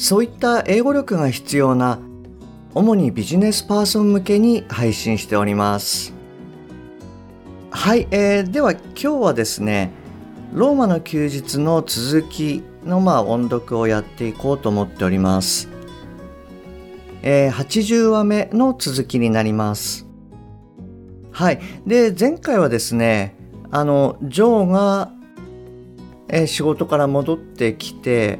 [0.00, 1.98] そういった英語力が必要な
[2.74, 6.14] 主にビジネスパーソン向けに配信しております
[7.70, 9.90] はい、えー、では今日はですね
[10.54, 15.68] ローマの休日の続きのまあ音読をやっていこうと思っております
[17.22, 20.06] えー、80話目の続きになります。
[21.30, 21.60] はい。
[21.86, 23.36] で、前回はですね、
[23.70, 25.12] あの、ジョーが、
[26.28, 28.38] えー仕事から戻ってきて、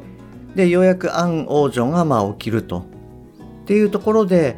[0.54, 2.84] で、ようやくアン王女が、まあ、起きると。
[3.62, 4.56] っていうところで、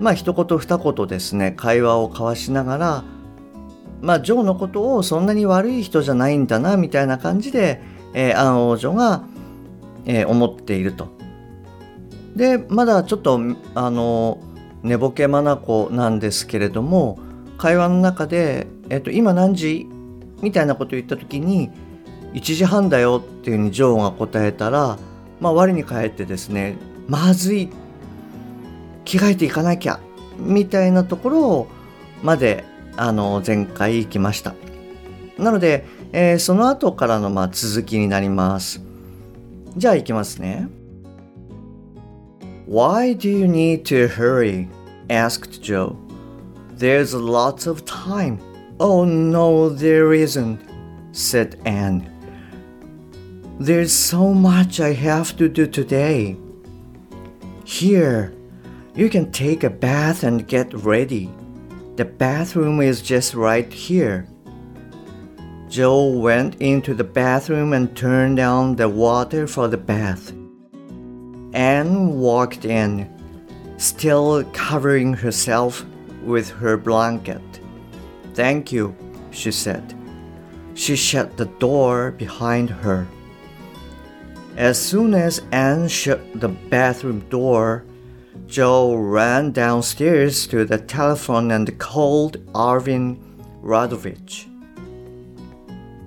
[0.00, 3.04] まあ、一言二言ですね、会話を交わしながら、
[4.00, 7.80] まあ、ジョーのことをそんなに悪い人じゃないんだな、みたいな感じで、
[8.14, 9.24] えーアン王女が、
[10.06, 11.14] えー思っていると。
[12.36, 13.40] でまだちょっと
[13.74, 14.38] あの
[14.82, 15.44] 寝ぼけ眼
[15.90, 17.18] なんですけれども
[17.58, 19.88] 会話の中で「えっと、今何時?」
[20.42, 21.70] みたいなことを言った時に
[22.34, 24.98] 「1時半だよ」っていうふうにジョーが答えたら
[25.40, 26.76] まあ我に返ってですね
[27.08, 27.70] 「まずい
[29.04, 30.00] 着替えていかなきゃ」
[30.38, 31.66] みたいなところ
[32.22, 32.64] まで
[32.96, 34.54] あの前回行きました。
[35.38, 38.80] なので、えーその後からのまあ続きになります。
[39.76, 40.68] じゃあ行きますね。
[42.68, 44.68] Why do you need to hurry?
[45.08, 45.96] asked Joe.
[46.78, 48.38] There's lots of time.
[48.80, 50.58] Oh no, there isn't,
[51.12, 52.13] said Anne.
[53.60, 56.36] There's so much I have to do today.
[57.64, 58.34] Here,
[58.96, 61.30] you can take a bath and get ready.
[61.94, 64.26] The bathroom is just right here.
[65.68, 70.32] Joe went into the bathroom and turned on the water for the bath.
[71.52, 73.08] Anne walked in,
[73.76, 75.86] still covering herself
[76.24, 77.42] with her blanket.
[78.34, 78.96] Thank you,
[79.30, 79.94] she said.
[80.74, 83.06] She shut the door behind her.
[84.56, 87.84] As soon as Anne shut the bathroom door,
[88.46, 93.18] Joe ran downstairs to the telephone and called Arvin
[93.62, 94.46] Radovich.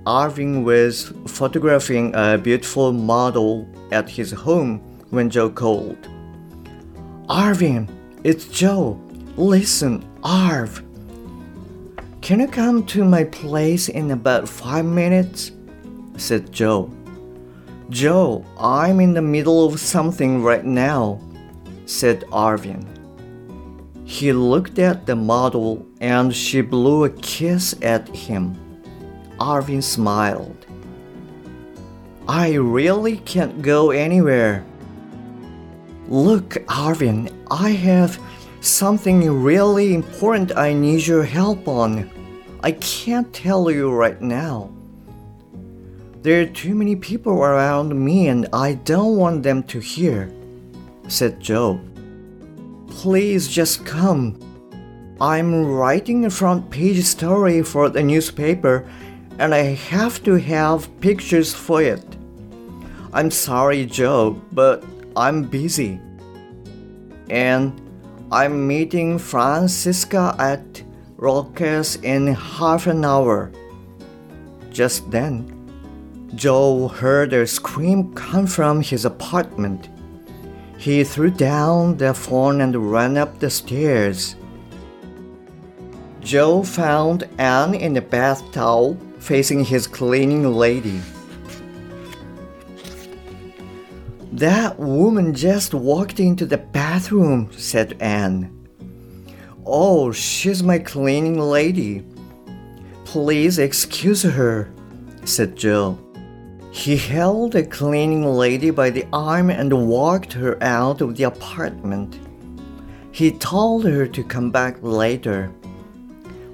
[0.05, 4.79] Arvin was photographing a beautiful model at his home
[5.09, 5.97] when Joe called.
[7.27, 7.89] Arvin,
[8.23, 8.97] it's Joe.
[9.35, 10.81] Listen, Arv.
[12.21, 15.51] Can you come to my place in about five minutes?
[16.15, 16.89] said Joe.
[17.89, 21.21] Joe, I'm in the middle of something right now,
[21.85, 22.85] said Arvin.
[24.03, 28.55] He looked at the model and she blew a kiss at him.
[29.39, 30.65] Arvin smiled.
[32.27, 34.65] I really can't go anywhere.
[36.09, 38.19] Look, Arvin, I have
[38.59, 42.09] something really important I need your help on.
[42.63, 44.76] I can't tell you right now.
[46.21, 50.31] There are too many people around me and I don't want them to hear,
[51.07, 51.79] said Joe.
[52.87, 54.39] Please just come.
[55.21, 58.87] I'm writing a front page story for the newspaper
[59.39, 62.03] and I have to have pictures for it.
[63.13, 64.83] I'm sorry, Joe, but
[65.15, 65.99] I'm busy.
[67.29, 67.79] And
[68.31, 70.83] I'm meeting Francisca at
[71.15, 73.51] Rockers in half an hour.
[74.71, 75.56] Just then,
[76.35, 79.89] Joe heard a scream come from his apartment.
[80.77, 84.35] He threw down the phone and ran up the stairs.
[86.21, 91.01] Joe found Anne in a bath towel facing his cleaning lady.
[94.33, 98.53] That woman just walked into the bathroom, said Anne.
[99.65, 102.05] Oh, she's my cleaning lady.
[103.05, 104.69] Please excuse her,
[105.23, 105.97] said Joe.
[106.77, 112.19] He held the cleaning lady by the arm and walked her out of the apartment.
[113.11, 115.51] He told her to come back later.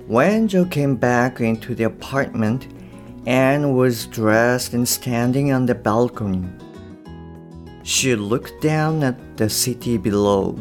[0.07, 2.67] When Joe came back into the apartment,
[3.25, 6.47] Anne was dressed and standing on the balcony.
[7.83, 10.57] She looked down at the city below.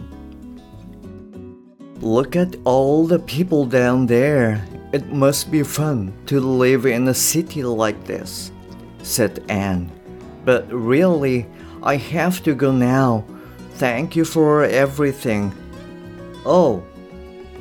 [2.01, 4.61] Look at all the people down there.
[4.93, 8.51] It must be fun to live in a city like this,
[9.03, 9.91] said Anne.
[10.45, 11.47] But really,
[11.83, 13.25] I have to go now.
[13.75, 15.53] Thank you for everything.
[16.45, 16.83] Oh,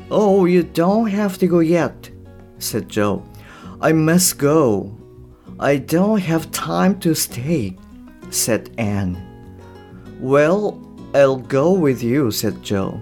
[0.10, 2.10] oh, you don't have to go yet,
[2.60, 3.24] said Joe.
[3.80, 4.96] I must go.
[5.60, 7.78] I don't have time to stay,
[8.30, 9.18] said Anne.
[10.20, 10.80] Well,
[11.14, 13.02] I'll go with you, said Joe.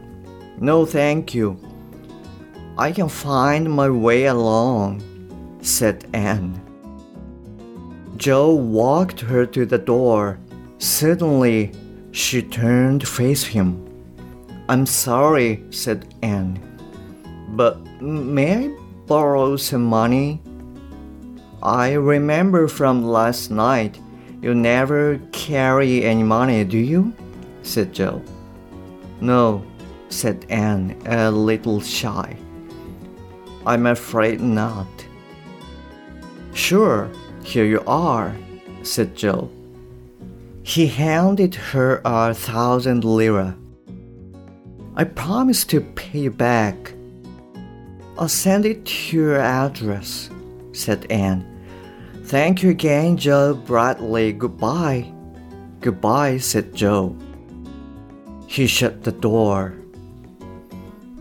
[0.60, 1.58] No, thank you.
[2.78, 5.04] I can find my way along,
[5.62, 6.69] said Anne.
[8.20, 10.38] Joe walked her to the door.
[10.78, 11.72] Suddenly,
[12.12, 13.88] she turned to face him.
[14.68, 16.60] I'm sorry, said Anne.
[17.56, 18.76] But may I
[19.08, 20.42] borrow some money?
[21.64, 23.98] I remember from last night
[24.42, 27.14] you never carry any money, do you?
[27.64, 28.22] said Joe.
[29.22, 29.66] No,
[30.10, 32.36] said Anne, a little shy.
[33.66, 34.88] I'm afraid not.
[36.54, 37.10] Sure,
[37.44, 38.36] here you are,
[38.84, 39.50] said Joe.
[40.64, 43.58] He handed her a thousand lira.
[44.96, 46.94] I promise to pay you back.
[48.18, 50.30] I'll send it to your address,
[50.74, 51.46] said Anne.
[52.26, 54.34] Thank you again, Joe Bradley.
[54.34, 55.12] Goodbye.
[55.82, 57.16] Goodbye, said Joe.
[58.46, 59.74] He shut the door.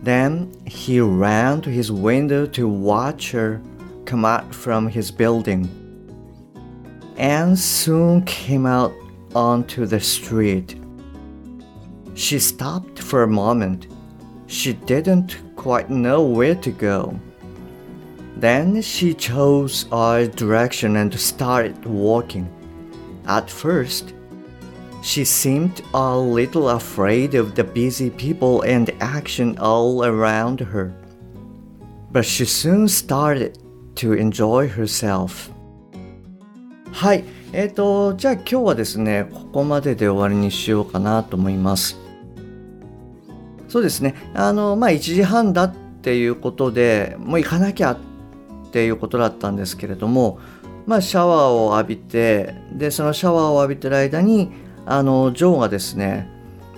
[0.01, 3.61] Then he ran to his window to watch her
[4.05, 5.69] come out from his building.
[7.19, 8.93] Anne soon came out
[9.35, 10.79] onto the street.
[12.13, 13.87] She stopped for a moment.
[14.47, 17.19] She didn't quite know where to go.
[18.37, 22.47] Then she chose a direction and started walking.
[23.27, 24.13] At first,
[25.01, 30.93] she seemed a little afraid of the busy people and action all around her.
[32.11, 33.59] But she soon started
[33.95, 35.51] to enjoy herself.
[36.91, 37.23] はい。
[37.53, 41.97] えっ、ー、と、じゃあ今日はですね、ここまでで終わりにしようかなと思います。
[43.67, 44.15] そうですね。
[44.33, 47.97] あの、まあ、1時半だっていうことで、もう行かなきゃっ
[48.71, 50.39] ていうことだったんですけれども、
[50.85, 54.51] まあ、シャワーを浴びて、で、そのシャワーを浴びてる間に、
[54.85, 56.27] あのジョーがですね、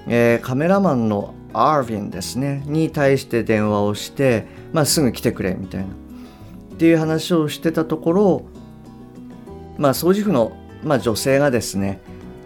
[0.08, 8.46] えー、カメラマンのアーヴィンですねに対して電話をして、まあ、すぐ来てくれみたいなっていう話をしてたところ、
[9.82, 12.00] まあ、掃除婦の、まあ、女性がですね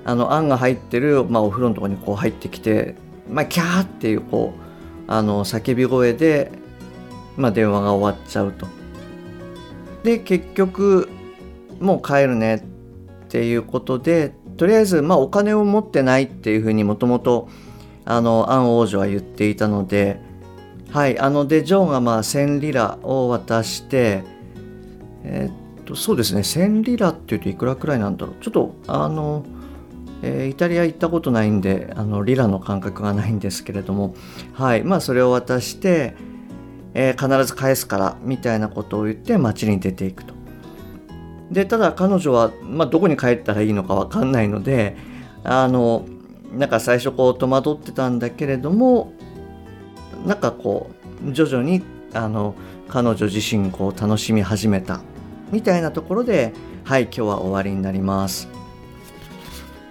[0.05, 2.95] あのあんが入ってる、まあ、お風呂のとこにこう入ってきて、
[3.29, 6.49] まあ、キャーっていうこうあの叫び声で、
[7.35, 8.67] まあ、電話が終わっちゃうと。
[10.03, 11.09] で結局
[11.81, 12.55] もう帰るね
[13.25, 17.49] っていうことでとりあえず、まあ、お金を持ってないっていうふうにもともと
[18.05, 20.21] あのアン王女は言っていたので、
[20.91, 24.23] はい、あのでジョンがまあ1000リラを渡して、
[25.23, 26.41] えー、とそうですね。
[26.41, 28.43] 1000リラっていうといくらくらいなんだろう。
[28.43, 29.45] ちょっとあの、
[30.21, 34.15] えー、イタリア行ったことないんであのリラの感覚がないんですけれども、
[34.53, 34.83] はい。
[34.83, 36.15] まあ、それを渡して、
[36.93, 40.33] えー、必ず返すからみたいなことを言って街に出ていくと。
[41.51, 44.97] でただ彼女は、まあ、どこに帰ったらいいのか分かんないので
[45.43, 46.05] あの
[46.53, 49.13] なんか最初こう戸惑ってたんだけれども
[50.25, 50.89] なんかこ
[51.23, 51.83] う徐々に
[52.13, 52.55] あの
[52.87, 55.01] 彼女自身こう楽しみ始めた。
[55.51, 56.53] みたいなところで
[56.83, 58.47] はい今日は終わりになります。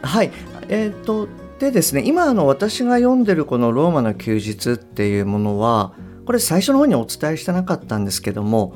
[0.02, 0.30] はい
[0.68, 5.92] えーと、とでですね今あの私が読んでるこの「ローマの休日」っていうものは
[6.26, 8.74] これ最初の方にお伝えしてなかったんですけども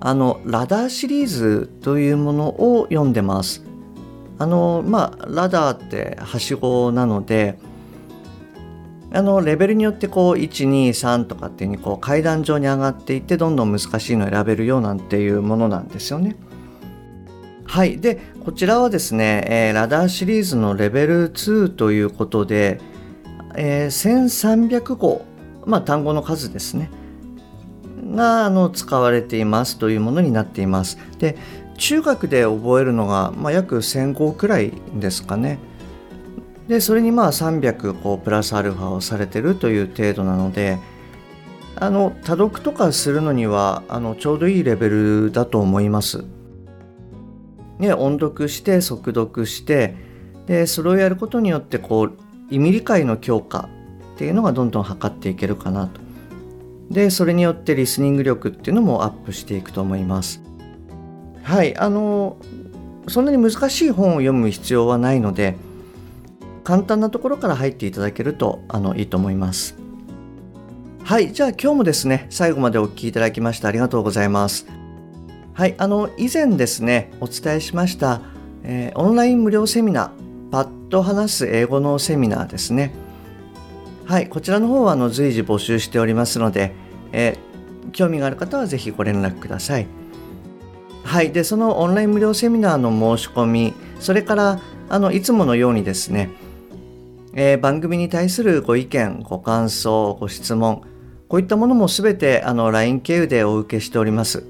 [0.00, 3.64] あのラダーシリーズというものを読んでます。
[4.38, 7.58] あのまあラダーってはしごなので
[9.10, 16.36] あのレベルによってこう123とかっていうにこう階段上に上がっていってどんどん難しいのを選べるようなんていうものなんですよね。
[17.64, 17.98] はい。
[17.98, 22.80] で、こちらはですね、えー、ラダーシリーズのレベル2ということで、
[23.56, 25.24] えー、1300語、
[25.66, 26.90] まあ単語の数ですね。
[28.14, 30.98] があの使われていますというものになっています。
[31.18, 31.36] で
[31.76, 35.58] 中学で覚えるのが、まあ、約1000語くらいですかね。
[36.68, 40.78] でそれにまあ300こうプラスアルファをされてるという程度なので
[41.76, 46.24] あの多読とかするのにはあのちょうどいいレベルだと思います。
[47.78, 49.94] ね、音読して速読して
[50.46, 52.12] でそれをやることによってこう
[52.50, 53.68] 意味理解の強化
[54.14, 56.00] っていうのがどんどん測っていけるかなと
[56.90, 60.42] でそれによってリスニング力っていうのもアップしていくと思います
[61.44, 62.36] はいあの
[63.06, 65.56] そんなに難しい本を読む必要はないので
[66.68, 69.74] 簡単なところから入っていただけるとあのいいと思います
[71.02, 74.66] はいじゃあ今日もですね最後までお聴きいただきましてありがとうございます
[75.54, 78.20] はいあの以前ですねお伝えしました、
[78.64, 82.92] えー、オンライン無料セミナーパッと話す英語のセミナーですね。
[84.04, 86.74] はい、こちらの方はあの随時募集しておりますので、
[87.12, 89.86] えー、興味がある方はぜひご連絡ください。
[91.04, 94.60] はい、でそのオンライン無料セミナーの申し込み、それから
[94.90, 96.30] あのいつものようにですね、
[97.40, 100.82] えー、番組に対するご意見、ご感想、ご質問、
[101.28, 104.42] こういったものもすべてあの LINE 経由でお受けしております。